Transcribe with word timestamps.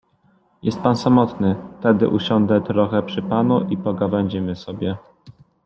—Jest 0.63 0.79
pan 0.81 0.95
samotny, 0.95 1.55
tedy 1.81 2.09
usiądę 2.09 2.61
trochę 2.61 3.03
przy 3.03 3.21
panu 3.21 3.61
i 3.69 3.77
pogawędzimy 3.77 4.55
sobie. 4.55 4.97